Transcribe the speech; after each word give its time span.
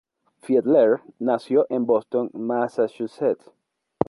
Fiedler 0.41 1.03
nació 1.19 1.67
en 1.69 1.85
Boston, 1.85 2.31
Massachusetts. 2.33 3.51